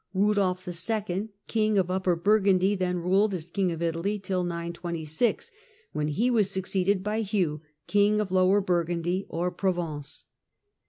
Piudolf 0.13 0.67
IL, 0.67 1.29
King 1.47 1.77
of 1.77 1.91
Upper 1.91 2.15
Bur 2.15 2.39
undy, 2.39 2.73
then 2.73 2.97
ruled 2.97 3.35
as 3.35 3.51
King 3.51 3.71
of 3.71 3.83
Italy 3.83 4.17
till 4.17 4.43
926, 4.43 5.51
when 5.91 6.07
he 6.07 6.31
was 6.31 6.49
succeeded 6.49 7.03
by 7.03 7.21
Hugh, 7.21 7.61
King 7.85 8.19
of 8.19 8.31
Lower 8.31 8.61
Burgundy, 8.61 9.27
or 9.29 9.51
Pro 9.51 9.73
vence. 9.73 10.25